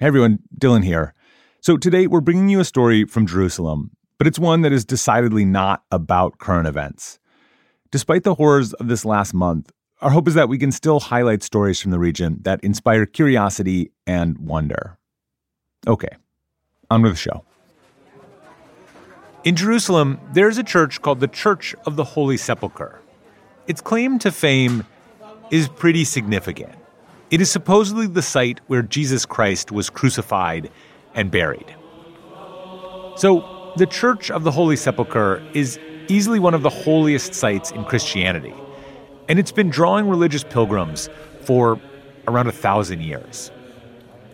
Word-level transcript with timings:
Hey 0.00 0.06
everyone, 0.06 0.38
Dylan 0.58 0.82
here. 0.82 1.12
So 1.60 1.76
today 1.76 2.06
we're 2.06 2.22
bringing 2.22 2.48
you 2.48 2.58
a 2.58 2.64
story 2.64 3.04
from 3.04 3.26
Jerusalem, 3.26 3.90
but 4.16 4.26
it's 4.26 4.38
one 4.38 4.62
that 4.62 4.72
is 4.72 4.86
decidedly 4.86 5.44
not 5.44 5.82
about 5.90 6.38
current 6.38 6.66
events. 6.66 7.18
Despite 7.90 8.24
the 8.24 8.36
horrors 8.36 8.72
of 8.72 8.88
this 8.88 9.04
last 9.04 9.34
month, 9.34 9.70
our 10.00 10.08
hope 10.08 10.26
is 10.26 10.32
that 10.32 10.48
we 10.48 10.56
can 10.56 10.72
still 10.72 11.00
highlight 11.00 11.42
stories 11.42 11.82
from 11.82 11.90
the 11.90 11.98
region 11.98 12.38
that 12.44 12.64
inspire 12.64 13.04
curiosity 13.04 13.92
and 14.06 14.38
wonder. 14.38 14.96
Okay, 15.86 16.16
on 16.90 17.02
with 17.02 17.12
the 17.12 17.18
show. 17.18 17.44
In 19.44 19.54
Jerusalem, 19.54 20.18
there's 20.32 20.56
a 20.56 20.64
church 20.64 21.02
called 21.02 21.20
the 21.20 21.28
Church 21.28 21.74
of 21.84 21.96
the 21.96 22.04
Holy 22.04 22.38
Sepulchre. 22.38 23.02
Its 23.66 23.82
claim 23.82 24.18
to 24.20 24.32
fame 24.32 24.86
is 25.50 25.68
pretty 25.68 26.06
significant. 26.06 26.79
It 27.30 27.40
is 27.40 27.48
supposedly 27.48 28.08
the 28.08 28.22
site 28.22 28.60
where 28.66 28.82
Jesus 28.82 29.24
Christ 29.24 29.70
was 29.70 29.88
crucified 29.88 30.68
and 31.14 31.30
buried. 31.30 31.76
So, 33.16 33.72
the 33.76 33.86
Church 33.86 34.32
of 34.32 34.42
the 34.42 34.50
Holy 34.50 34.74
Sepulchre 34.74 35.40
is 35.54 35.78
easily 36.08 36.40
one 36.40 36.54
of 36.54 36.62
the 36.62 36.70
holiest 36.70 37.34
sites 37.34 37.70
in 37.70 37.84
Christianity, 37.84 38.54
and 39.28 39.38
it's 39.38 39.52
been 39.52 39.70
drawing 39.70 40.08
religious 40.08 40.42
pilgrims 40.42 41.08
for 41.42 41.80
around 42.26 42.48
a 42.48 42.52
thousand 42.52 43.02
years. 43.02 43.52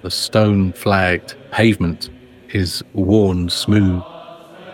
The 0.00 0.10
stone 0.10 0.72
flagged 0.72 1.36
pavement 1.50 2.08
is 2.54 2.82
worn 2.94 3.50
smooth 3.50 4.02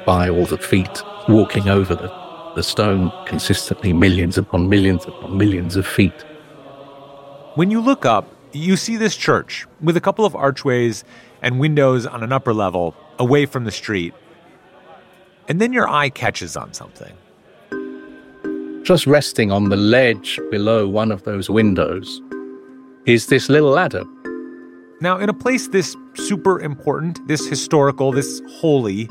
by 0.06 0.28
all 0.28 0.46
the 0.46 0.58
feet 0.58 1.02
walking 1.28 1.68
over 1.68 1.96
the, 1.96 2.52
the 2.54 2.62
stone 2.62 3.10
consistently, 3.26 3.92
millions 3.92 4.38
upon 4.38 4.68
millions 4.68 5.06
upon 5.06 5.36
millions 5.36 5.74
of 5.74 5.86
feet. 5.86 6.24
When 7.54 7.70
you 7.70 7.82
look 7.82 8.06
up, 8.06 8.34
you 8.52 8.78
see 8.78 8.96
this 8.96 9.14
church 9.14 9.66
with 9.82 9.94
a 9.98 10.00
couple 10.00 10.24
of 10.24 10.34
archways 10.34 11.04
and 11.42 11.60
windows 11.60 12.06
on 12.06 12.22
an 12.22 12.32
upper 12.32 12.54
level 12.54 12.96
away 13.18 13.44
from 13.44 13.64
the 13.64 13.70
street. 13.70 14.14
And 15.48 15.60
then 15.60 15.70
your 15.70 15.86
eye 15.86 16.08
catches 16.08 16.56
on 16.56 16.72
something. 16.72 17.12
Just 18.84 19.06
resting 19.06 19.52
on 19.52 19.68
the 19.68 19.76
ledge 19.76 20.40
below 20.50 20.88
one 20.88 21.12
of 21.12 21.24
those 21.24 21.50
windows 21.50 22.22
is 23.04 23.26
this 23.26 23.50
little 23.50 23.72
ladder. 23.72 24.04
Now, 25.02 25.18
in 25.18 25.28
a 25.28 25.34
place 25.34 25.68
this 25.68 25.94
super 26.14 26.58
important, 26.58 27.18
this 27.28 27.46
historical, 27.46 28.12
this 28.12 28.40
holy, 28.48 29.10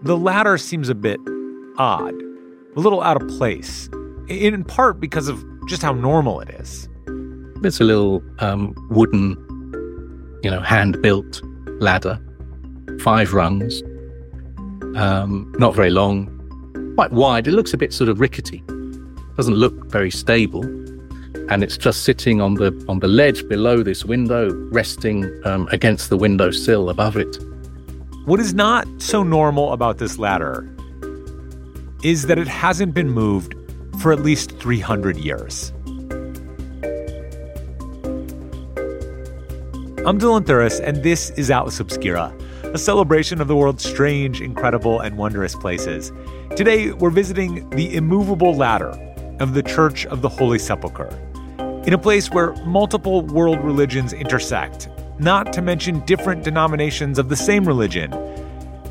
the 0.00 0.16
ladder 0.16 0.56
seems 0.56 0.88
a 0.88 0.94
bit 0.94 1.20
odd, 1.76 2.14
a 2.14 2.80
little 2.80 3.02
out 3.02 3.20
of 3.20 3.28
place, 3.28 3.90
in 4.28 4.64
part 4.64 5.00
because 5.00 5.28
of 5.28 5.44
just 5.68 5.82
how 5.82 5.92
normal 5.92 6.40
it 6.40 6.48
is. 6.48 6.88
It's 7.64 7.80
a 7.80 7.84
little 7.84 8.22
um, 8.40 8.74
wooden, 8.90 9.36
you 10.42 10.50
know, 10.50 10.60
hand 10.60 11.00
built 11.00 11.40
ladder, 11.80 12.20
five 13.00 13.34
rungs, 13.34 13.82
um, 14.96 15.52
not 15.58 15.74
very 15.74 15.90
long, 15.90 16.26
quite 16.96 17.12
wide. 17.12 17.46
It 17.46 17.52
looks 17.52 17.72
a 17.72 17.76
bit 17.76 17.92
sort 17.92 18.08
of 18.08 18.20
rickety, 18.20 18.62
doesn't 19.36 19.54
look 19.54 19.90
very 19.90 20.10
stable. 20.10 20.64
And 21.50 21.62
it's 21.62 21.76
just 21.76 22.04
sitting 22.04 22.40
on 22.40 22.54
the 22.54 22.84
on 22.88 23.00
the 23.00 23.08
ledge 23.08 23.46
below 23.48 23.82
this 23.82 24.04
window, 24.04 24.52
resting 24.70 25.30
um, 25.44 25.68
against 25.70 26.10
the 26.10 26.16
window 26.16 26.50
sill 26.50 26.90
above 26.90 27.16
it. 27.16 27.38
What 28.24 28.40
is 28.40 28.54
not 28.54 28.86
so 28.98 29.22
normal 29.22 29.72
about 29.72 29.98
this 29.98 30.18
ladder 30.18 30.68
is 32.02 32.26
that 32.26 32.38
it 32.38 32.48
hasn't 32.48 32.94
been 32.94 33.10
moved 33.10 33.54
for 34.00 34.12
at 34.12 34.20
least 34.20 34.58
300 34.58 35.16
years. 35.16 35.72
I'm 40.04 40.18
Dylan 40.18 40.42
Thuras, 40.42 40.80
and 40.82 41.00
this 41.04 41.30
is 41.30 41.48
Atlas 41.48 41.78
Obscura, 41.78 42.36
a 42.64 42.76
celebration 42.76 43.40
of 43.40 43.46
the 43.46 43.54
world's 43.54 43.88
strange, 43.88 44.40
incredible, 44.40 44.98
and 44.98 45.16
wondrous 45.16 45.54
places. 45.54 46.10
Today, 46.56 46.90
we're 46.90 47.10
visiting 47.10 47.70
the 47.70 47.94
immovable 47.94 48.52
ladder 48.52 48.90
of 49.38 49.54
the 49.54 49.62
Church 49.62 50.04
of 50.06 50.20
the 50.20 50.28
Holy 50.28 50.58
Sepulchre, 50.58 51.08
in 51.86 51.92
a 51.92 51.98
place 51.98 52.32
where 52.32 52.52
multiple 52.64 53.22
world 53.26 53.60
religions 53.62 54.12
intersect, 54.12 54.88
not 55.20 55.52
to 55.52 55.62
mention 55.62 56.04
different 56.04 56.42
denominations 56.42 57.16
of 57.16 57.28
the 57.28 57.36
same 57.36 57.64
religion. 57.64 58.10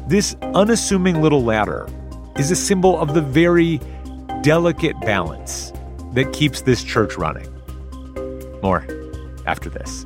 This 0.07 0.38
unassuming 0.53 1.22
little 1.22 1.44
ladder 1.44 1.90
is 2.38 2.52
a 2.52 2.56
symbol 2.56 2.97
of 2.97 3.13
the 3.13 3.22
very 3.22 3.81
delicate 4.44 4.97
balance 5.02 5.74
that 6.13 6.31
keeps 6.31 6.62
this 6.62 6.81
church 6.86 7.18
running. 7.18 7.50
More 8.63 8.88
after 9.46 9.69
this. 9.69 10.06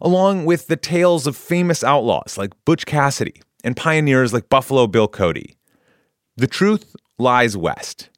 along 0.00 0.44
with 0.44 0.66
the 0.66 0.76
tales 0.76 1.26
of 1.26 1.36
famous 1.36 1.82
outlaws 1.84 2.36
like 2.38 2.52
Butch 2.64 2.86
Cassidy 2.86 3.42
and 3.64 3.76
pioneers 3.76 4.32
like 4.32 4.48
Buffalo 4.48 4.86
Bill 4.86 5.08
Cody. 5.08 5.56
The 6.36 6.46
truth 6.46 6.94
lies 7.18 7.56
west. 7.56 8.10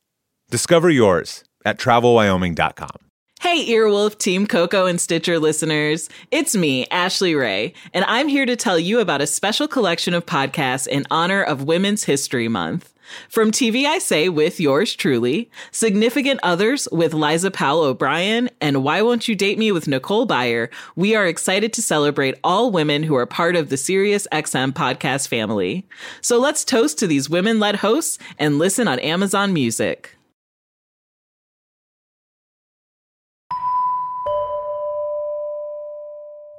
Discover 0.51 0.91
yours 0.91 1.45
at 1.65 1.79
travelwyoming.com. 1.79 3.11
Hey, 3.41 3.67
Earwolf, 3.71 4.19
Team 4.19 4.47
Coco, 4.47 4.85
and 4.85 5.01
Stitcher 5.01 5.39
listeners. 5.39 6.11
It's 6.31 6.55
me, 6.55 6.87
Ashley 6.91 7.35
Ray, 7.35 7.73
and 7.95 8.05
I'm 8.07 8.29
here 8.29 8.45
to 8.45 8.55
tell 8.55 8.79
you 8.79 9.01
about 9.01 9.23
a 9.23 9.27
special 9.27 9.67
collection 9.67 10.13
of 10.13 10.27
podcasts 10.27 10.87
in 10.87 11.07
honor 11.11 11.43
of 11.43 11.65
Women's 11.65 12.05
History 12.05 12.49
Month. 12.49 12.90
From 13.29 13.51
TV 13.51 13.85
I 13.85 13.99
Say 13.99 14.29
with 14.29 14.61
yours 14.61 14.95
truly, 14.95 15.51
Significant 15.71 16.41
Others 16.43 16.89
with 16.93 17.15
Liza 17.15 17.51
Powell 17.51 17.83
O'Brien, 17.83 18.51
and 18.61 18.85
Why 18.85 19.03
Won't 19.03 19.29
You 19.29 19.35
Date 19.35 19.59
Me 19.59 19.73
with 19.73 19.89
Nicole 19.89 20.27
Byer, 20.27 20.69
we 20.97 21.15
are 21.15 21.27
excited 21.27 21.73
to 21.75 21.83
celebrate 21.83 22.39
all 22.45 22.71
women 22.71 23.03
who 23.03 23.15
are 23.15 23.27
part 23.27 23.57
of 23.57 23.69
the 23.69 23.77
Sirius 23.77 24.27
XM 24.33 24.73
podcast 24.73 25.29
family. 25.29 25.87
So 26.21 26.39
let's 26.39 26.65
toast 26.65 26.99
to 26.99 27.07
these 27.07 27.31
women 27.31 27.61
led 27.61 27.77
hosts 27.77 28.19
and 28.39 28.59
listen 28.59 28.89
on 28.89 28.99
Amazon 29.01 29.53
Music. 29.53 30.17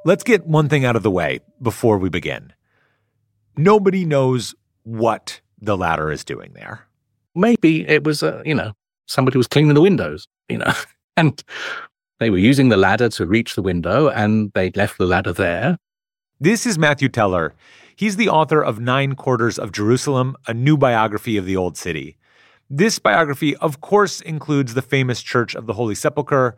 Let's 0.03 0.23
get 0.23 0.47
one 0.47 0.67
thing 0.67 0.83
out 0.83 0.95
of 0.95 1.03
the 1.03 1.11
way 1.11 1.41
before 1.61 1.99
we 1.99 2.09
begin. 2.09 2.53
Nobody 3.55 4.03
knows 4.03 4.55
what 4.81 5.41
the 5.61 5.77
ladder 5.77 6.11
is 6.11 6.23
doing 6.23 6.51
there. 6.53 6.87
Maybe 7.35 7.87
it 7.87 8.03
was, 8.03 8.23
uh, 8.23 8.41
you 8.45 8.55
know, 8.55 8.73
somebody 9.07 9.37
was 9.37 9.47
cleaning 9.47 9.73
the 9.73 9.81
windows, 9.81 10.27
you 10.49 10.57
know, 10.57 10.73
and 11.17 11.41
they 12.19 12.29
were 12.29 12.37
using 12.37 12.69
the 12.69 12.77
ladder 12.77 13.09
to 13.09 13.25
reach 13.25 13.55
the 13.55 13.61
window 13.61 14.09
and 14.09 14.51
they 14.53 14.71
left 14.71 14.97
the 14.97 15.05
ladder 15.05 15.33
there. 15.33 15.77
This 16.39 16.65
is 16.65 16.77
Matthew 16.77 17.09
Teller. 17.09 17.53
He's 17.95 18.15
the 18.15 18.29
author 18.29 18.63
of 18.63 18.79
Nine 18.79 19.13
Quarters 19.15 19.59
of 19.59 19.71
Jerusalem, 19.71 20.35
a 20.47 20.53
new 20.53 20.75
biography 20.75 21.37
of 21.37 21.45
the 21.45 21.55
Old 21.55 21.77
City. 21.77 22.17
This 22.69 22.99
biography, 22.99 23.55
of 23.57 23.81
course, 23.81 24.21
includes 24.21 24.73
the 24.73 24.81
famous 24.81 25.21
Church 25.21 25.55
of 25.55 25.67
the 25.67 25.73
Holy 25.73 25.93
Sepulchre 25.93 26.57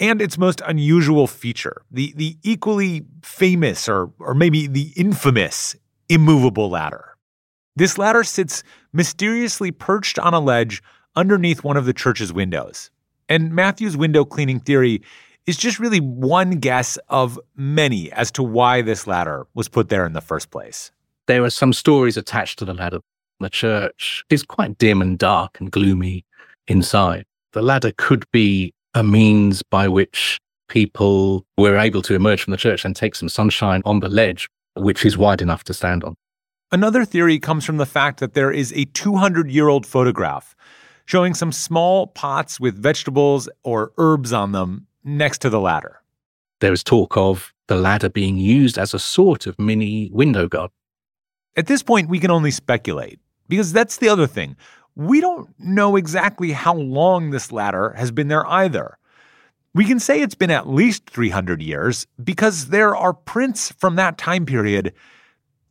and 0.00 0.20
its 0.20 0.36
most 0.36 0.60
unusual 0.66 1.26
feature, 1.26 1.82
the, 1.90 2.12
the 2.16 2.36
equally 2.42 3.06
famous 3.22 3.88
or, 3.88 4.12
or 4.18 4.34
maybe 4.34 4.66
the 4.66 4.92
infamous 4.96 5.76
immovable 6.08 6.68
ladder. 6.68 7.13
This 7.76 7.98
ladder 7.98 8.22
sits 8.22 8.62
mysteriously 8.92 9.72
perched 9.72 10.18
on 10.18 10.32
a 10.32 10.38
ledge 10.38 10.80
underneath 11.16 11.64
one 11.64 11.76
of 11.76 11.86
the 11.86 11.92
church's 11.92 12.32
windows. 12.32 12.90
And 13.28 13.52
Matthew's 13.52 13.96
window 13.96 14.24
cleaning 14.24 14.60
theory 14.60 15.02
is 15.46 15.56
just 15.56 15.80
really 15.80 15.98
one 15.98 16.52
guess 16.52 16.98
of 17.08 17.38
many 17.56 18.12
as 18.12 18.30
to 18.32 18.42
why 18.42 18.80
this 18.80 19.06
ladder 19.06 19.46
was 19.54 19.68
put 19.68 19.88
there 19.88 20.06
in 20.06 20.12
the 20.12 20.20
first 20.20 20.50
place. 20.50 20.92
There 21.26 21.42
are 21.42 21.50
some 21.50 21.72
stories 21.72 22.16
attached 22.16 22.60
to 22.60 22.64
the 22.64 22.74
ladder. 22.74 23.00
The 23.40 23.50
church 23.50 24.24
is 24.30 24.44
quite 24.44 24.78
dim 24.78 25.02
and 25.02 25.18
dark 25.18 25.58
and 25.58 25.70
gloomy 25.70 26.24
inside. 26.68 27.24
The 27.52 27.62
ladder 27.62 27.92
could 27.96 28.24
be 28.30 28.72
a 28.94 29.02
means 29.02 29.62
by 29.62 29.88
which 29.88 30.38
people 30.68 31.44
were 31.58 31.76
able 31.76 32.02
to 32.02 32.14
emerge 32.14 32.42
from 32.42 32.52
the 32.52 32.56
church 32.56 32.84
and 32.84 32.94
take 32.94 33.16
some 33.16 33.28
sunshine 33.28 33.82
on 33.84 34.00
the 34.00 34.08
ledge, 34.08 34.48
which 34.76 35.04
is 35.04 35.18
wide 35.18 35.42
enough 35.42 35.64
to 35.64 35.74
stand 35.74 36.04
on. 36.04 36.14
Another 36.72 37.04
theory 37.04 37.38
comes 37.38 37.64
from 37.64 37.76
the 37.76 37.86
fact 37.86 38.20
that 38.20 38.34
there 38.34 38.50
is 38.50 38.72
a 38.72 38.84
200 38.86 39.50
year 39.50 39.68
old 39.68 39.86
photograph 39.86 40.56
showing 41.06 41.34
some 41.34 41.52
small 41.52 42.06
pots 42.06 42.58
with 42.58 42.80
vegetables 42.80 43.48
or 43.62 43.92
herbs 43.98 44.32
on 44.32 44.52
them 44.52 44.86
next 45.04 45.38
to 45.42 45.50
the 45.50 45.60
ladder. 45.60 46.00
There 46.60 46.72
is 46.72 46.82
talk 46.82 47.16
of 47.16 47.52
the 47.66 47.76
ladder 47.76 48.08
being 48.08 48.36
used 48.36 48.78
as 48.78 48.94
a 48.94 48.98
sort 48.98 49.46
of 49.46 49.58
mini 49.58 50.10
window 50.12 50.48
garden. 50.48 50.74
At 51.56 51.66
this 51.66 51.82
point, 51.82 52.08
we 52.08 52.18
can 52.18 52.30
only 52.30 52.50
speculate, 52.50 53.20
because 53.48 53.72
that's 53.72 53.98
the 53.98 54.08
other 54.08 54.26
thing. 54.26 54.56
We 54.96 55.20
don't 55.20 55.48
know 55.58 55.96
exactly 55.96 56.52
how 56.52 56.74
long 56.74 57.30
this 57.30 57.52
ladder 57.52 57.94
has 57.96 58.10
been 58.10 58.28
there 58.28 58.46
either. 58.46 58.98
We 59.74 59.84
can 59.84 59.98
say 59.98 60.20
it's 60.20 60.34
been 60.34 60.50
at 60.50 60.68
least 60.68 61.10
300 61.10 61.60
years 61.60 62.06
because 62.22 62.68
there 62.68 62.94
are 62.94 63.12
prints 63.12 63.72
from 63.72 63.96
that 63.96 64.18
time 64.18 64.46
period 64.46 64.94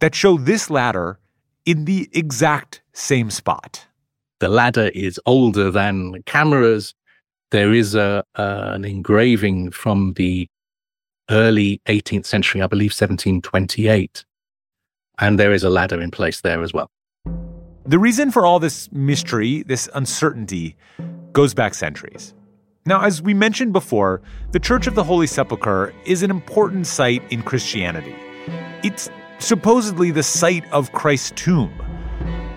that 0.04 0.14
show 0.14 0.36
this 0.38 0.70
ladder 0.70 1.18
in 1.66 1.86
the 1.86 2.10
exact 2.12 2.82
same 2.92 3.32
spot. 3.32 3.86
The 4.42 4.50
ladder 4.50 4.92
is 4.94 5.18
older 5.26 5.72
than 5.72 6.22
cameras. 6.24 6.94
There 7.52 7.72
is 7.72 7.96
a, 7.96 8.22
uh, 8.36 8.72
an 8.74 8.84
engraving 8.84 9.72
from 9.72 10.12
the 10.18 10.50
early 11.32 11.80
18th 11.88 12.26
century, 12.26 12.62
I 12.62 12.68
believe 12.68 12.92
1728. 12.92 14.26
And 15.20 15.40
there 15.40 15.54
is 15.54 15.64
a 15.64 15.70
ladder 15.70 16.02
in 16.02 16.12
place 16.12 16.42
there 16.42 16.62
as 16.62 16.74
well. 16.74 16.90
The 17.86 17.98
reason 17.98 18.30
for 18.30 18.46
all 18.46 18.60
this 18.60 18.92
mystery, 18.92 19.64
this 19.64 19.88
uncertainty, 19.94 20.76
goes 21.32 21.54
back 21.54 21.74
centuries. 21.74 22.34
Now, 22.86 23.04
as 23.04 23.22
we 23.22 23.34
mentioned 23.34 23.72
before, 23.72 24.22
the 24.52 24.60
Church 24.60 24.86
of 24.86 24.96
the 24.96 25.04
Holy 25.06 25.28
Sepulchre 25.28 25.94
is 26.04 26.24
an 26.24 26.30
important 26.30 26.88
site 26.88 27.24
in 27.32 27.42
Christianity. 27.42 28.14
It's 28.84 29.10
supposedly 29.44 30.12
the 30.12 30.24
site 30.24 30.70
of 30.72 30.92
Christ's 30.92 31.32
tomb. 31.32 31.72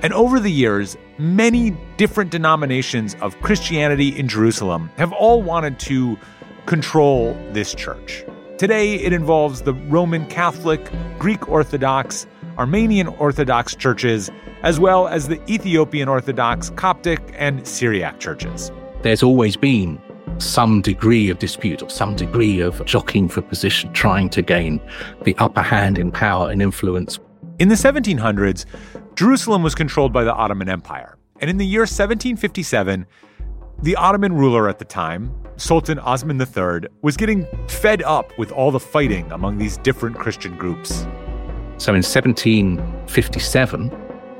And 0.03 0.13
over 0.13 0.39
the 0.39 0.51
years, 0.51 0.97
many 1.19 1.71
different 1.97 2.31
denominations 2.31 3.17
of 3.21 3.41
Christianity 3.41 4.17
in 4.17 4.29
Jerusalem 4.29 4.91
have 4.97 5.13
all 5.13 5.43
wanted 5.43 5.79
to 5.81 6.19
control 6.67 7.35
this 7.53 7.75
church. 7.75 8.25
Today, 8.59 8.95
it 8.95 9.13
involves 9.13 9.63
the 9.63 9.75
Roman 9.75 10.27
Catholic, 10.27 10.91
Greek 11.19 11.49
Orthodox, 11.49 12.27
Armenian 12.57 13.09
Orthodox 13.09 13.75
churches, 13.75 14.31
as 14.63 14.81
well 14.81 15.09
as 15.09 15.29
the 15.29 15.41
Ethiopian 15.51 16.09
Orthodox, 16.09 16.71
Coptic, 16.71 17.21
and 17.35 17.67
Syriac 17.67 18.19
churches. 18.19 18.71
There's 19.03 19.23
always 19.23 19.57
been 19.57 20.01
some 20.39 20.81
degree 20.81 21.31
of 21.31 21.39
dispute 21.39 21.83
or 21.83 21.91
some 21.91 22.15
degree 22.17 22.61
of 22.61 22.85
jockeying 22.85 23.29
for 23.29 23.43
position, 23.43 23.93
trying 23.93 24.29
to 24.31 24.43
gain 24.43 24.81
the 25.23 25.35
upper 25.39 25.63
hand 25.63 25.99
in 25.99 26.11
power 26.11 26.51
and 26.51 26.63
influence. 26.63 27.19
In 27.59 27.69
the 27.69 27.75
1700s, 27.75 28.67
Jerusalem 29.15 29.63
was 29.63 29.75
controlled 29.75 30.13
by 30.13 30.25
the 30.25 30.35
Ottoman 30.35 30.69
Empire. 30.69 31.17
And 31.41 31.49
in 31.51 31.57
the 31.57 31.67
year 31.67 31.83
1757, 31.83 33.07
the 33.83 33.97
Ottoman 33.97 34.35
ruler 34.35 34.69
at 34.69 34.79
the 34.79 34.85
time, 34.85 35.35
Sultan 35.57 35.99
Osman 35.99 36.41
III, 36.41 36.89
was 37.03 37.17
getting 37.17 37.47
fed 37.69 38.03
up 38.03 38.33
with 38.39 38.53
all 38.53 38.71
the 38.71 38.81
fighting 38.81 39.31
among 39.33 39.59
these 39.59 39.77
different 39.79 40.19
Christian 40.19 40.57
groups. 40.57 41.07
So 41.79 41.93
in 41.93 42.03
1757, 42.03 43.91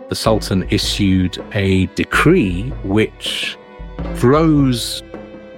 the 0.09 0.15
Sultan 0.15 0.67
issued 0.71 1.43
a 1.53 1.87
decree 1.95 2.71
which 2.85 3.59
froze 4.15 5.03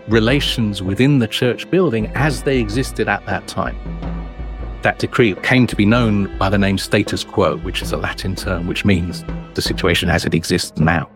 relations 0.09 0.83
within 0.83 1.19
the 1.19 1.29
church 1.29 1.71
building 1.71 2.07
as 2.15 2.43
they 2.43 2.59
existed 2.59 3.09
at 3.09 3.25
that 3.27 3.47
time. 3.47 3.77
That 4.83 4.99
decree 4.99 5.35
came 5.43 5.67
to 5.67 5.77
be 5.77 5.85
known 5.85 6.37
by 6.39 6.49
the 6.49 6.59
name 6.59 6.79
status 6.79 7.25
quo, 7.25 7.59
which 7.59 7.83
is 7.83 7.93
a 7.93 7.97
Latin 7.97 8.35
term 8.35 8.67
which 8.67 8.85
means 8.85 9.25
the 9.55 9.63
situation 9.63 10.09
as 10.09 10.25
it 10.25 10.35
exists 10.35 10.79
now. 10.79 11.11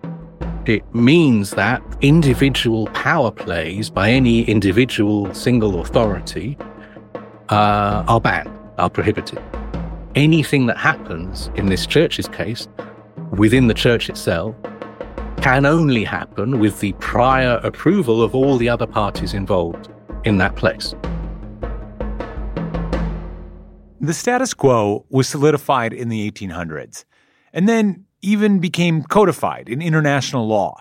It 0.67 0.83
means 0.95 1.51
that 1.53 1.83
individual 2.03 2.87
power 2.89 3.31
plays 3.31 3.91
by 3.91 4.11
any 4.11 4.43
individual 4.43 5.33
single 5.35 5.81
authority 5.81 6.57
uh, 7.49 8.05
are 8.07 8.21
banned, 8.21 8.51
are 8.79 8.91
prohibited. 8.91 9.43
Anything 10.15 10.67
that 10.67 10.77
happens 10.77 11.51
in 11.55 11.67
this 11.67 11.87
church's 11.87 12.29
case 12.29 12.69
within 13.31 13.67
the 13.67 13.75
church 13.75 14.09
itself 14.09 14.55
can 15.43 15.67
only 15.67 16.05
happen 16.05 16.61
with 16.61 16.79
the 16.79 16.93
prior 16.95 17.61
approval 17.65 18.23
of 18.23 18.33
all 18.33 18.57
the 18.57 18.69
other 18.69 18.87
parties 18.87 19.35
involved 19.35 19.89
in 20.25 20.39
that 20.39 20.55
place. 20.55 20.95
The 24.01 24.15
status 24.15 24.55
quo 24.55 25.05
was 25.11 25.29
solidified 25.29 25.93
in 25.93 26.09
the 26.09 26.31
1800s. 26.31 27.05
And 27.53 27.69
then 27.69 28.07
even 28.23 28.61
became 28.61 29.03
codified 29.03 29.69
in 29.69 29.83
international 29.83 30.47
law. 30.47 30.81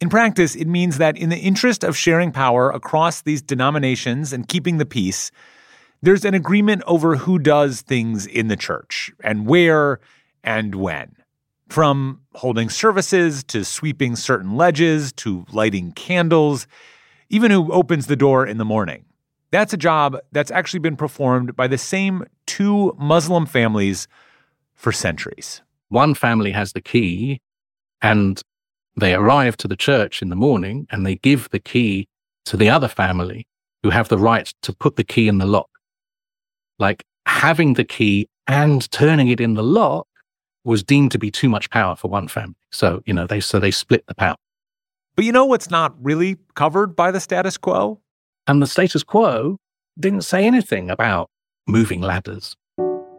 In 0.00 0.08
practice, 0.08 0.56
it 0.56 0.66
means 0.66 0.98
that 0.98 1.16
in 1.16 1.28
the 1.28 1.38
interest 1.38 1.84
of 1.84 1.96
sharing 1.96 2.32
power 2.32 2.70
across 2.70 3.22
these 3.22 3.40
denominations 3.40 4.32
and 4.32 4.48
keeping 4.48 4.78
the 4.78 4.86
peace, 4.86 5.30
there's 6.02 6.24
an 6.24 6.34
agreement 6.34 6.82
over 6.86 7.14
who 7.14 7.38
does 7.38 7.82
things 7.82 8.26
in 8.26 8.48
the 8.48 8.56
church 8.56 9.12
and 9.22 9.46
where 9.46 10.00
and 10.42 10.74
when. 10.74 11.14
From 11.70 12.20
holding 12.34 12.68
services 12.68 13.44
to 13.44 13.64
sweeping 13.64 14.16
certain 14.16 14.56
ledges 14.56 15.12
to 15.14 15.46
lighting 15.52 15.92
candles, 15.92 16.66
even 17.28 17.50
who 17.50 17.72
opens 17.72 18.06
the 18.06 18.16
door 18.16 18.46
in 18.46 18.58
the 18.58 18.64
morning. 18.64 19.04
That's 19.52 19.72
a 19.72 19.76
job 19.76 20.18
that's 20.32 20.50
actually 20.50 20.80
been 20.80 20.96
performed 20.96 21.56
by 21.56 21.68
the 21.68 21.78
same 21.78 22.24
two 22.46 22.94
Muslim 22.98 23.46
families 23.46 24.08
for 24.74 24.92
centuries 24.92 25.62
one 25.90 26.14
family 26.14 26.52
has 26.52 26.72
the 26.72 26.80
key 26.80 27.40
and 28.00 28.40
they 28.96 29.14
arrive 29.14 29.56
to 29.58 29.68
the 29.68 29.76
church 29.76 30.22
in 30.22 30.30
the 30.30 30.36
morning 30.36 30.86
and 30.90 31.04
they 31.04 31.16
give 31.16 31.50
the 31.50 31.58
key 31.58 32.08
to 32.46 32.56
the 32.56 32.70
other 32.70 32.88
family 32.88 33.46
who 33.82 33.90
have 33.90 34.08
the 34.08 34.18
right 34.18 34.52
to 34.62 34.72
put 34.72 34.96
the 34.96 35.04
key 35.04 35.28
in 35.28 35.38
the 35.38 35.46
lock. 35.46 35.68
Like 36.78 37.04
having 37.26 37.74
the 37.74 37.84
key 37.84 38.28
and 38.46 38.90
turning 38.90 39.28
it 39.28 39.40
in 39.40 39.54
the 39.54 39.62
lock 39.62 40.06
was 40.64 40.82
deemed 40.82 41.12
to 41.12 41.18
be 41.18 41.30
too 41.30 41.48
much 41.48 41.70
power 41.70 41.96
for 41.96 42.08
one 42.08 42.28
family. 42.28 42.54
So, 42.70 43.02
you 43.06 43.14
know, 43.14 43.26
they 43.26 43.40
so 43.40 43.58
they 43.58 43.70
split 43.70 44.06
the 44.06 44.14
power. 44.14 44.36
But 45.16 45.24
you 45.24 45.32
know 45.32 45.44
what's 45.44 45.70
not 45.70 45.94
really 46.02 46.36
covered 46.54 46.94
by 46.94 47.10
the 47.10 47.20
status 47.20 47.56
quo? 47.56 48.00
And 48.46 48.62
the 48.62 48.66
status 48.66 49.02
quo 49.02 49.58
didn't 49.98 50.22
say 50.22 50.46
anything 50.46 50.90
about 50.90 51.28
moving 51.66 52.00
ladders 52.00 52.56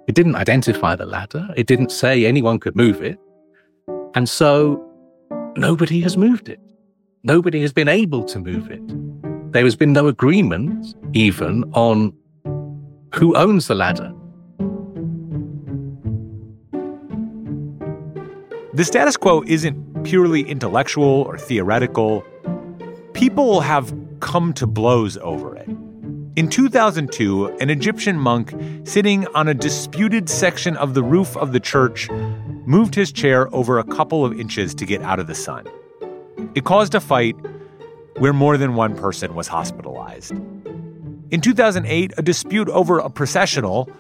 it 0.08 0.16
didn't 0.16 0.36
identify 0.36 0.96
the 0.96 1.06
ladder. 1.06 1.48
It 1.56 1.68
didn't 1.68 1.92
say 1.92 2.26
anyone 2.26 2.60
could 2.60 2.76
move 2.76 3.02
it. 3.02 3.18
And 4.14 4.28
so 4.28 4.84
nobody 5.56 6.02
has 6.02 6.18
moved 6.18 6.50
it. 6.50 6.60
Nobody 7.24 7.62
has 7.62 7.72
been 7.72 7.88
able 7.88 8.26
to 8.26 8.40
move 8.40 8.70
it. 8.70 8.82
There 9.54 9.64
has 9.64 9.76
been 9.76 9.94
no 9.94 10.08
agreement, 10.08 10.96
even, 11.14 11.64
on 11.74 12.14
who 13.16 13.36
owns 13.38 13.68
the 13.68 13.76
ladder. 13.76 14.12
The 18.82 18.86
status 18.86 19.16
quo 19.16 19.44
isn't 19.46 20.06
purely 20.06 20.42
intellectual 20.42 21.06
or 21.06 21.38
theoretical. 21.38 22.26
People 23.14 23.62
have 23.62 23.96
come 24.22 24.54
to 24.54 24.66
blows 24.66 25.18
over 25.18 25.56
it. 25.56 25.70
In 26.36 26.50
2002, 26.50 27.58
an 27.60 27.70
Egyptian 27.70 28.18
monk 28.18 28.56
sitting 28.84 29.28
on 29.36 29.48
a 29.48 29.54
disputed 29.54 30.30
section 30.30 30.76
of 30.78 30.96
the 30.96 31.04
roof 31.04 31.38
of 31.38 31.52
the 31.52 31.60
church 31.60 32.10
moved 32.66 32.96
his 32.96 33.12
chair 33.12 33.54
over 33.54 33.78
a 33.78 33.84
couple 33.84 34.26
of 34.26 34.40
inches 34.40 34.74
to 34.74 34.84
get 34.88 35.04
out 35.04 35.20
of 35.20 35.28
the 35.28 35.36
sun. 35.36 35.68
It 36.56 36.64
caused 36.64 36.96
a 36.96 37.00
fight 37.00 37.36
where 38.18 38.34
more 38.34 38.58
than 38.58 38.74
one 38.74 38.96
person 38.96 39.36
was 39.36 39.48
hospitalized. 39.48 40.32
In 41.30 41.40
2008, 41.40 42.14
a 42.18 42.22
dispute 42.24 42.70
over 42.70 42.98
a 42.98 43.12
processional 43.12 43.92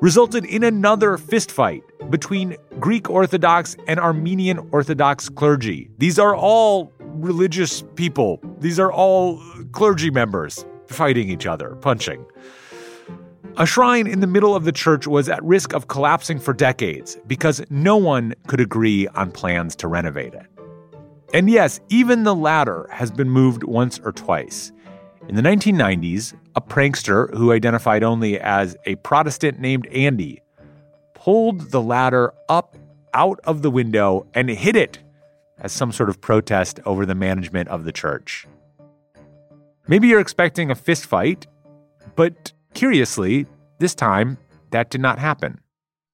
resulted 0.00 0.46
in 0.46 0.64
another 0.64 1.18
fistfight 1.18 1.82
between 2.10 2.56
Greek 2.78 3.10
Orthodox 3.10 3.76
and 3.86 4.00
Armenian 4.00 4.58
Orthodox 4.72 5.28
clergy. 5.28 5.90
These 5.98 6.18
are 6.18 6.34
all 6.34 6.92
religious 7.00 7.82
people, 7.96 8.40
these 8.58 8.78
are 8.78 8.92
all 8.92 9.42
clergy 9.72 10.10
members 10.10 10.64
fighting 10.86 11.28
each 11.28 11.46
other, 11.46 11.76
punching. 11.76 12.24
A 13.56 13.66
shrine 13.66 14.06
in 14.06 14.20
the 14.20 14.26
middle 14.26 14.54
of 14.54 14.64
the 14.64 14.72
church 14.72 15.06
was 15.06 15.28
at 15.28 15.42
risk 15.42 15.74
of 15.74 15.88
collapsing 15.88 16.38
for 16.38 16.52
decades 16.52 17.18
because 17.26 17.60
no 17.70 17.96
one 17.96 18.34
could 18.46 18.60
agree 18.60 19.08
on 19.08 19.32
plans 19.32 19.74
to 19.76 19.88
renovate 19.88 20.34
it. 20.34 20.46
And 21.34 21.50
yes, 21.50 21.80
even 21.88 22.22
the 22.22 22.34
ladder 22.34 22.88
has 22.92 23.10
been 23.10 23.28
moved 23.28 23.64
once 23.64 23.98
or 23.98 24.12
twice. 24.12 24.72
In 25.28 25.34
the 25.34 25.42
1990s, 25.42 26.34
a 26.54 26.60
prankster 26.60 27.36
who 27.36 27.52
identified 27.52 28.02
only 28.02 28.40
as 28.40 28.76
a 28.86 28.94
Protestant 28.96 29.58
named 29.58 29.86
Andy 29.88 30.40
pulled 31.28 31.72
the 31.72 31.82
ladder 31.82 32.32
up 32.48 32.74
out 33.12 33.38
of 33.44 33.60
the 33.60 33.70
window 33.70 34.26
and 34.32 34.48
hit 34.48 34.74
it 34.74 34.98
as 35.58 35.70
some 35.70 35.92
sort 35.92 36.08
of 36.08 36.18
protest 36.22 36.80
over 36.86 37.04
the 37.04 37.14
management 37.14 37.68
of 37.68 37.84
the 37.84 37.92
church. 37.92 38.46
Maybe 39.88 40.08
you're 40.08 40.20
expecting 40.20 40.70
a 40.70 40.74
fist 40.74 41.04
fight, 41.04 41.46
but 42.16 42.50
curiously, 42.72 43.44
this 43.78 43.94
time 43.94 44.38
that 44.70 44.88
did 44.88 45.02
not 45.02 45.18
happen. 45.18 45.60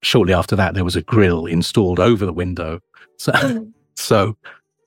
shortly 0.02 0.35
after 0.35 0.56
that, 0.56 0.75
there 0.75 0.83
was 0.83 0.97
a 0.97 1.02
grill 1.02 1.47
installed 1.47 2.00
over 2.00 2.26
the 2.26 2.33
window. 2.33 2.80
So, 3.18 3.68
so 3.94 4.37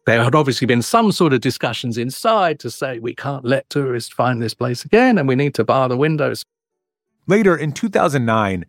there 0.08 0.22
had 0.22 0.36
obviously 0.36 0.68
been 0.68 0.82
some 0.82 1.14
sort 1.14 1.32
of 1.32 1.40
discussions 1.40 1.98
inside 1.98 2.60
to 2.60 2.70
say 2.70 3.00
we 3.00 3.16
can't 3.16 3.46
let 3.46 3.70
tourists 3.70 4.12
find 4.12 4.42
this 4.42 4.54
place 4.54 4.84
again 4.84 5.18
and 5.18 5.26
we 5.26 5.36
need 5.36 5.54
to 5.54 5.64
bar 5.64 5.88
the 5.88 5.96
windows. 5.96 6.44
Later 7.28 7.56
in 7.56 7.72
2009, 7.72 8.66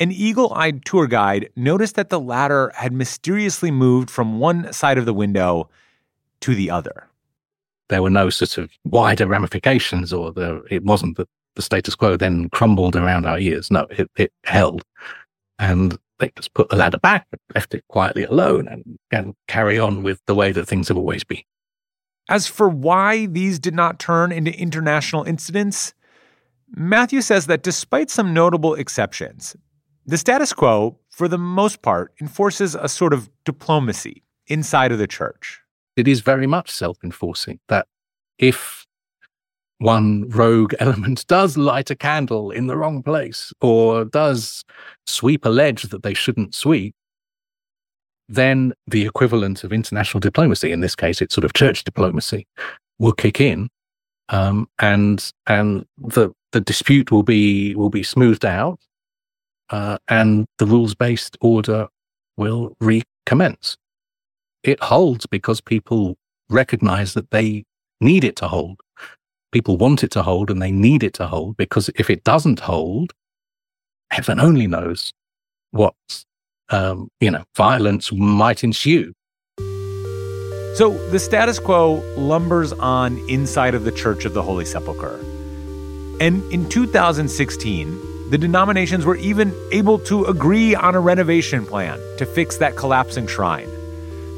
an 0.00 0.12
eagle 0.12 0.52
eyed 0.54 0.84
tour 0.84 1.06
guide 1.06 1.50
noticed 1.56 1.96
that 1.96 2.10
the 2.10 2.20
ladder 2.20 2.70
had 2.74 2.92
mysteriously 2.92 3.70
moved 3.70 4.10
from 4.10 4.38
one 4.38 4.72
side 4.72 4.98
of 4.98 5.06
the 5.06 5.14
window 5.14 5.68
to 6.40 6.54
the 6.54 6.70
other. 6.70 7.08
There 7.88 8.02
were 8.02 8.10
no 8.10 8.30
sort 8.30 8.58
of 8.58 8.70
wider 8.84 9.26
ramifications, 9.26 10.12
or 10.12 10.32
the, 10.32 10.62
it 10.70 10.84
wasn't 10.84 11.16
that 11.16 11.28
the 11.56 11.62
status 11.62 11.94
quo 11.94 12.16
then 12.16 12.48
crumbled 12.50 12.94
around 12.94 13.26
our 13.26 13.38
ears. 13.38 13.70
No, 13.70 13.86
it, 13.90 14.10
it 14.16 14.32
held. 14.44 14.84
And 15.58 15.98
they 16.18 16.30
just 16.36 16.54
put 16.54 16.68
the 16.68 16.76
ladder 16.76 16.98
back, 16.98 17.26
left 17.54 17.74
it 17.74 17.84
quietly 17.88 18.24
alone, 18.24 18.68
and, 18.68 18.98
and 19.10 19.34
carry 19.48 19.78
on 19.78 20.02
with 20.02 20.20
the 20.26 20.34
way 20.34 20.52
that 20.52 20.66
things 20.66 20.88
have 20.88 20.96
always 20.96 21.24
been. 21.24 21.42
As 22.28 22.46
for 22.46 22.68
why 22.68 23.26
these 23.26 23.58
did 23.58 23.74
not 23.74 23.98
turn 23.98 24.32
into 24.32 24.56
international 24.56 25.24
incidents, 25.24 25.94
Matthew 26.76 27.22
says 27.22 27.46
that 27.46 27.62
despite 27.62 28.10
some 28.10 28.34
notable 28.34 28.74
exceptions, 28.74 29.56
the 30.08 30.16
status 30.16 30.54
quo, 30.54 30.98
for 31.10 31.28
the 31.28 31.36
most 31.36 31.82
part, 31.82 32.14
enforces 32.18 32.74
a 32.74 32.88
sort 32.88 33.12
of 33.12 33.28
diplomacy 33.44 34.22
inside 34.46 34.90
of 34.90 34.98
the 34.98 35.06
church. 35.06 35.60
It 35.96 36.08
is 36.08 36.20
very 36.20 36.46
much 36.46 36.70
self 36.70 36.96
enforcing 37.04 37.60
that 37.68 37.86
if 38.38 38.86
one 39.76 40.26
rogue 40.30 40.74
element 40.80 41.26
does 41.26 41.58
light 41.58 41.90
a 41.90 41.94
candle 41.94 42.50
in 42.50 42.68
the 42.68 42.76
wrong 42.76 43.02
place 43.02 43.52
or 43.60 44.06
does 44.06 44.64
sweep 45.06 45.44
a 45.44 45.50
ledge 45.50 45.82
that 45.82 46.02
they 46.02 46.14
shouldn't 46.14 46.54
sweep, 46.54 46.94
then 48.30 48.72
the 48.86 49.04
equivalent 49.04 49.62
of 49.62 49.74
international 49.74 50.20
diplomacy, 50.20 50.72
in 50.72 50.80
this 50.80 50.96
case, 50.96 51.20
it's 51.20 51.34
sort 51.34 51.44
of 51.44 51.52
church 51.52 51.84
diplomacy, 51.84 52.46
will 52.98 53.12
kick 53.12 53.42
in, 53.42 53.68
um, 54.30 54.68
and 54.78 55.32
and 55.46 55.84
the 55.98 56.30
the 56.52 56.60
dispute 56.62 57.10
will 57.10 57.22
be 57.22 57.74
will 57.74 57.90
be 57.90 58.02
smoothed 58.02 58.44
out, 58.44 58.78
uh, 59.70 59.98
and 60.08 60.46
the 60.58 60.66
rules 60.66 60.94
based 60.94 61.36
order 61.40 61.88
will 62.36 62.76
recommence. 62.80 63.76
It 64.62 64.82
holds 64.82 65.26
because 65.26 65.60
people 65.60 66.16
recognize 66.50 67.14
that 67.14 67.30
they 67.30 67.64
need 68.00 68.24
it 68.24 68.36
to 68.36 68.48
hold 68.48 68.80
people 69.52 69.76
want 69.76 70.04
it 70.04 70.10
to 70.12 70.22
hold 70.22 70.50
and 70.50 70.60
they 70.60 70.70
need 70.70 71.02
it 71.02 71.14
to 71.14 71.26
hold 71.26 71.56
because 71.56 71.90
if 71.96 72.10
it 72.10 72.24
doesn't 72.24 72.60
hold, 72.60 73.12
heaven 74.10 74.40
only 74.40 74.66
knows 74.66 75.12
what 75.70 75.94
um, 76.70 77.08
you 77.20 77.30
know 77.30 77.44
violence 77.56 78.12
might 78.12 78.64
ensue. 78.64 79.12
So 80.74 80.96
the 81.10 81.18
status 81.18 81.58
quo 81.58 82.02
lumbers 82.16 82.72
on 82.78 83.18
inside 83.28 83.74
of 83.74 83.84
the 83.84 83.92
Church 83.92 84.24
of 84.24 84.34
the 84.34 84.42
Holy 84.42 84.64
Sepulchre. 84.64 85.18
And 86.20 86.42
in 86.52 86.68
2016, 86.68 88.17
the 88.30 88.38
denominations 88.38 89.06
were 89.06 89.16
even 89.16 89.54
able 89.72 89.98
to 90.00 90.24
agree 90.26 90.74
on 90.74 90.94
a 90.94 91.00
renovation 91.00 91.64
plan 91.64 91.98
to 92.18 92.26
fix 92.26 92.58
that 92.58 92.76
collapsing 92.76 93.26
shrine. 93.26 93.68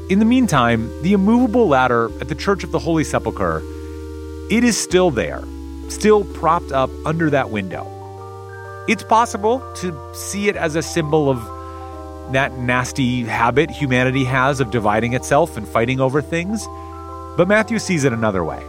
In 0.09 0.19
the 0.19 0.25
meantime, 0.25 0.89
the 1.03 1.13
immovable 1.13 1.67
ladder 1.67 2.09
at 2.21 2.29
the 2.29 2.35
Church 2.35 2.63
of 2.63 2.71
the 2.71 2.79
Holy 2.79 3.03
Sepulchre 3.03 3.61
it 4.51 4.65
is 4.65 4.77
still 4.77 5.11
there, 5.11 5.41
still 5.87 6.25
propped 6.25 6.73
up 6.73 6.89
under 7.05 7.29
that 7.29 7.51
window. 7.51 7.87
It's 8.87 9.03
possible 9.03 9.63
to 9.75 9.97
see 10.13 10.49
it 10.49 10.57
as 10.57 10.75
a 10.75 10.81
symbol 10.81 11.29
of 11.29 11.41
that 12.33 12.57
nasty 12.57 13.23
habit 13.23 13.71
humanity 13.71 14.25
has 14.25 14.59
of 14.59 14.71
dividing 14.71 15.13
itself 15.13 15.55
and 15.55 15.67
fighting 15.67 16.01
over 16.01 16.21
things, 16.21 16.65
but 17.37 17.47
Matthew 17.47 17.79
sees 17.79 18.03
it 18.03 18.11
another 18.11 18.43
way. 18.43 18.61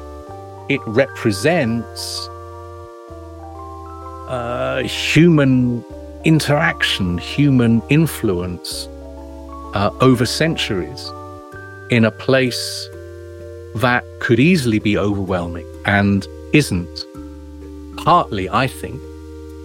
It 0.69 0.81
represents 0.87 2.29
uh, 4.29 4.83
human 4.85 5.85
interaction, 6.25 7.19
human 7.19 7.83
influence 7.89 8.89
uh, 9.75 9.91
over 10.01 10.27
centuries 10.27 11.11
in 11.91 12.05
a 12.05 12.11
place 12.11 12.89
that 13.77 14.05
could 14.21 14.39
easily 14.39 14.79
be 14.79 14.97
overwhelming 14.97 15.67
and 15.87 16.27
isn't. 16.53 17.07
Partly, 17.97 18.49
I 18.49 18.67
think, 18.67 19.01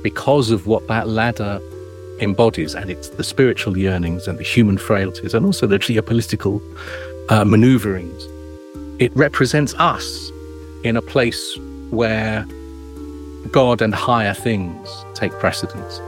because 0.04 0.52
of 0.52 0.68
what 0.68 0.88
that 0.88 1.08
ladder 1.08 1.60
embodies, 2.20 2.74
and 2.76 2.90
it's 2.90 3.10
the 3.10 3.24
spiritual 3.24 3.78
yearnings 3.78 4.28
and 4.28 4.38
the 4.38 4.44
human 4.44 4.78
frailties, 4.78 5.34
and 5.34 5.46
also 5.46 5.68
the 5.68 5.80
geopolitical 5.80 6.62
uh, 7.30 7.46
maneuverings. 7.46 8.28
It 9.00 9.16
represents 9.16 9.74
us 9.76 10.32
in 10.84 10.98
a 10.98 11.02
place 11.02 11.58
where 11.90 12.46
God 13.52 13.82
and 13.82 13.94
higher 13.94 14.34
things 14.34 15.06
take 15.14 15.32
precedence. 15.34 16.02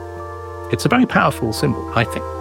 It's 0.71 0.86
a 0.86 0.89
very 0.89 1.05
powerful 1.05 1.53
symbol, 1.53 1.89
I 1.95 2.03
think. 2.03 2.38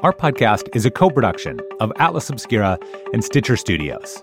Our 0.00 0.12
podcast 0.12 0.74
is 0.76 0.84
a 0.84 0.90
co 0.90 1.08
production 1.08 1.58
of 1.80 1.90
Atlas 1.96 2.28
Obscura 2.28 2.78
and 3.14 3.24
Stitcher 3.24 3.56
Studios. 3.56 4.22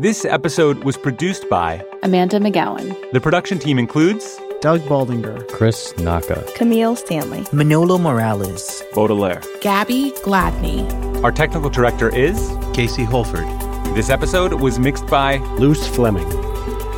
This 0.00 0.24
episode 0.24 0.82
was 0.82 0.96
produced 0.96 1.48
by 1.48 1.84
Amanda 2.02 2.40
McGowan. 2.40 2.96
The 3.12 3.20
production 3.20 3.60
team 3.60 3.78
includes 3.78 4.40
Doug 4.60 4.80
Baldinger, 4.82 5.46
Chris 5.50 5.96
Naka, 5.98 6.44
Camille 6.56 6.96
Stanley, 6.96 7.46
Manolo 7.52 7.96
Morales, 7.96 8.82
Baudelaire, 8.92 9.40
Gabby 9.60 10.10
Gladney. 10.24 10.82
Our 11.22 11.30
technical 11.30 11.70
director 11.70 12.12
is 12.14 12.50
Casey 12.74 13.04
Holford. 13.04 13.46
This 13.94 14.10
episode 14.10 14.54
was 14.54 14.80
mixed 14.80 15.06
by 15.06 15.36
Luce 15.58 15.86
Fleming. 15.86 16.26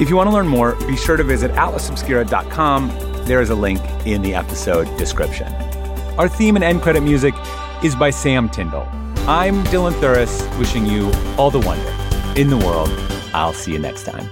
If 0.00 0.08
you 0.08 0.16
want 0.16 0.30
to 0.30 0.35
learn 0.35 0.49
more, 0.49 0.75
be 0.87 0.96
sure 0.96 1.18
to 1.18 1.25
visit 1.25 1.50
atlasobscura.com. 1.52 2.88
There 3.26 3.42
is 3.42 3.50
a 3.50 3.54
link 3.54 3.80
in 4.06 4.23
the 4.23 4.35
episode 4.35 4.85
description. 4.96 5.52
Our 6.16 6.28
theme 6.30 6.56
and 6.56 6.64
end 6.64 6.80
credit 6.80 7.02
music 7.02 7.35
is 7.83 7.95
by 7.95 8.11
Sam 8.11 8.49
Tindall. 8.49 8.88
I'm 9.28 9.62
Dylan 9.64 9.92
Thuras, 10.00 10.59
wishing 10.59 10.87
you 10.87 11.11
all 11.37 11.50
the 11.50 11.61
wonder 11.61 11.95
in 12.40 12.49
the 12.49 12.56
world. 12.56 12.88
I'll 13.35 13.52
see 13.52 13.73
you 13.73 13.78
next 13.78 14.04
time. 14.04 14.30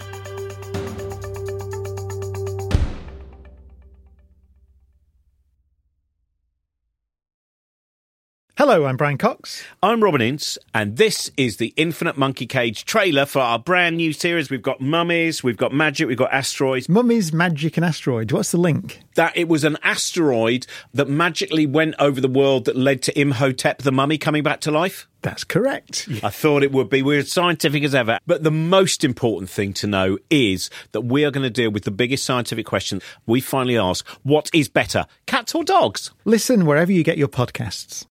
Hello, 8.66 8.86
I'm 8.86 8.96
Brian 8.96 9.18
Cox. 9.18 9.62
I'm 9.82 10.02
Robin 10.02 10.22
Ince, 10.22 10.56
and 10.72 10.96
this 10.96 11.30
is 11.36 11.58
the 11.58 11.74
Infinite 11.76 12.16
Monkey 12.16 12.46
Cage 12.46 12.86
trailer 12.86 13.26
for 13.26 13.40
our 13.40 13.58
brand 13.58 13.98
new 13.98 14.14
series. 14.14 14.48
We've 14.48 14.62
got 14.62 14.80
mummies, 14.80 15.44
we've 15.44 15.58
got 15.58 15.74
magic, 15.74 16.08
we've 16.08 16.16
got 16.16 16.32
asteroids. 16.32 16.88
Mummies, 16.88 17.30
magic, 17.30 17.76
and 17.76 17.84
asteroid. 17.84 18.32
What's 18.32 18.52
the 18.52 18.56
link? 18.56 19.00
That 19.16 19.36
it 19.36 19.48
was 19.48 19.64
an 19.64 19.76
asteroid 19.82 20.66
that 20.94 21.10
magically 21.10 21.66
went 21.66 21.94
over 21.98 22.22
the 22.22 22.26
world 22.26 22.64
that 22.64 22.74
led 22.74 23.02
to 23.02 23.20
Imhotep 23.20 23.82
the 23.82 23.92
mummy 23.92 24.16
coming 24.16 24.42
back 24.42 24.60
to 24.60 24.70
life. 24.70 25.06
That's 25.20 25.44
correct. 25.44 26.08
I 26.22 26.30
thought 26.30 26.62
it 26.62 26.72
would 26.72 26.88
be. 26.88 27.02
We're 27.02 27.18
as 27.18 27.30
scientific 27.30 27.84
as 27.84 27.94
ever. 27.94 28.18
But 28.26 28.44
the 28.44 28.50
most 28.50 29.04
important 29.04 29.50
thing 29.50 29.74
to 29.74 29.86
know 29.86 30.16
is 30.30 30.70
that 30.92 31.02
we 31.02 31.26
are 31.26 31.30
going 31.30 31.42
to 31.44 31.50
deal 31.50 31.70
with 31.70 31.84
the 31.84 31.90
biggest 31.90 32.24
scientific 32.24 32.64
question. 32.64 33.02
We 33.26 33.42
finally 33.42 33.76
ask 33.76 34.08
what 34.22 34.48
is 34.54 34.70
better, 34.70 35.04
cats 35.26 35.54
or 35.54 35.64
dogs? 35.64 36.12
Listen 36.24 36.64
wherever 36.64 36.90
you 36.90 37.04
get 37.04 37.18
your 37.18 37.28
podcasts. 37.28 38.06